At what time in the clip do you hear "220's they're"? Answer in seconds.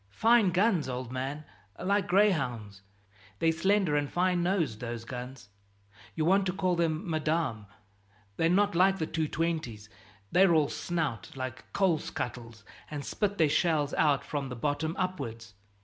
9.05-10.55